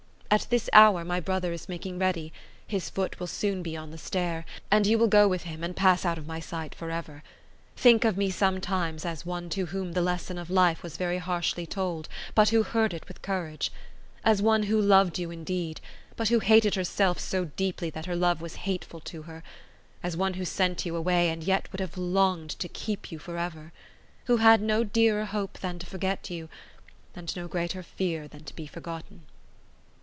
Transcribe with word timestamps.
At 0.33 0.47
this 0.49 0.69
hour 0.71 1.03
my 1.03 1.19
brother 1.19 1.51
is 1.51 1.67
making 1.67 1.99
ready; 1.99 2.31
his 2.65 2.89
foot 2.89 3.19
will 3.19 3.27
soon 3.27 3.61
be 3.61 3.75
on 3.75 3.91
the 3.91 3.97
stair; 3.97 4.45
and 4.71 4.87
you 4.87 4.97
will 4.97 5.09
go 5.09 5.27
with 5.27 5.43
him 5.43 5.61
and 5.61 5.75
pass 5.75 6.05
out 6.05 6.17
of 6.17 6.25
my 6.25 6.39
sight 6.39 6.73
for 6.73 6.89
ever. 6.89 7.21
Think 7.75 8.05
of 8.05 8.15
me 8.15 8.29
sometimes 8.29 9.03
as 9.03 9.25
one 9.25 9.49
to 9.49 9.65
whom 9.65 9.91
the 9.91 9.99
lesson 10.01 10.37
of 10.37 10.49
life 10.49 10.83
was 10.83 10.95
very 10.95 11.17
harshly 11.17 11.65
told, 11.65 12.07
but 12.33 12.47
who 12.47 12.63
heard 12.63 12.93
it 12.93 13.09
with 13.09 13.21
courage; 13.21 13.73
as 14.23 14.41
one 14.41 14.63
who 14.63 14.79
loved 14.81 15.19
you 15.19 15.31
indeed, 15.31 15.81
but 16.15 16.29
who 16.29 16.39
hated 16.39 16.75
herself 16.75 17.19
so 17.19 17.43
deeply 17.57 17.89
that 17.89 18.05
her 18.05 18.15
love 18.15 18.39
was 18.39 18.55
hateful 18.63 19.01
to 19.01 19.23
her; 19.23 19.43
as 20.01 20.15
one 20.15 20.35
who 20.35 20.45
sent 20.45 20.85
you 20.85 20.95
away 20.95 21.27
and 21.27 21.43
yet 21.43 21.69
would 21.73 21.81
have 21.81 21.97
longed 21.97 22.51
to 22.51 22.69
keep 22.69 23.11
you 23.11 23.19
for 23.19 23.37
ever; 23.37 23.73
who 24.27 24.37
had 24.37 24.61
no 24.61 24.85
dearer 24.85 25.25
hope 25.25 25.57
than 25.59 25.77
to 25.77 25.85
forget 25.85 26.29
you, 26.29 26.47
and 27.17 27.35
no 27.35 27.49
greater 27.49 27.83
fear 27.83 28.29
than 28.29 28.45
to 28.45 28.55
be 28.55 28.65
forgotten." 28.65 29.23